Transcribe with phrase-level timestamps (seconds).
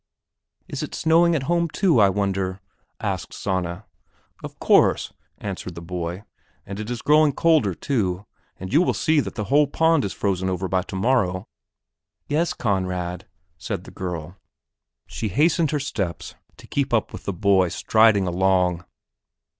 [0.67, 2.59] "Is it snowing at home, too, I wonder?"
[2.99, 3.85] asked Sanna.
[4.43, 6.23] "Of course," answered the boy,
[6.65, 8.25] "and it is growing colder, too,
[8.57, 11.47] and you will see that the whole pond is frozen over by tomorrow."
[12.27, 13.27] "Yes, Conrad,"
[13.59, 14.37] said the girl.
[15.05, 18.83] She hastened her steps to keep up with the boy striding along.